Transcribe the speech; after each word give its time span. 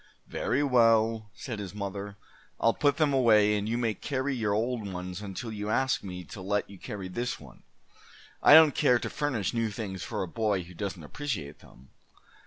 "Very 0.25 0.63
well," 0.63 1.29
said 1.35 1.59
his 1.59 1.75
mother. 1.75 2.17
"I'll 2.59 2.73
put 2.73 2.97
them 2.97 3.13
away, 3.13 3.55
and 3.55 3.69
you 3.69 3.77
may 3.77 3.93
carry 3.93 4.33
your 4.35 4.51
old 4.55 4.91
ones 4.91 5.21
until 5.21 5.51
you 5.51 5.69
ask 5.69 6.01
me 6.01 6.23
to 6.23 6.41
let 6.41 6.67
you 6.67 6.79
carry 6.79 7.07
this 7.07 7.39
one. 7.39 7.61
I 8.41 8.55
don't 8.55 8.73
care 8.73 8.97
to 8.97 9.11
furnish 9.11 9.53
new 9.53 9.69
things 9.69 10.01
for 10.01 10.23
a 10.23 10.27
boy 10.27 10.63
who 10.63 10.73
doesn't 10.73 11.03
appreciate 11.03 11.59
them." 11.59 11.89